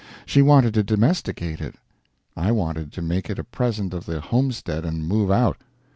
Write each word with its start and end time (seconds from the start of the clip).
She 0.25 0.41
wanted 0.41 0.73
to 0.73 0.83
domesticate 0.83 1.61
it, 1.61 1.75
I 2.35 2.51
wanted 2.51 2.91
to 2.93 3.03
make 3.03 3.29
it 3.29 3.37
a 3.37 3.43
present 3.43 3.93
of 3.93 4.07
the 4.07 4.19
homestead 4.19 4.83
and 4.83 5.07
move 5.07 5.29
out. 5.29 5.57